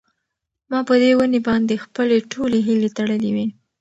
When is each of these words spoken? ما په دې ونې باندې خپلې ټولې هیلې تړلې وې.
ما 0.69 0.79
په 0.89 0.93
دې 1.01 1.11
ونې 1.17 1.39
باندې 1.47 1.81
خپلې 1.85 2.17
ټولې 2.31 2.59
هیلې 2.67 2.89
تړلې 2.97 3.29
وې. 3.35 3.45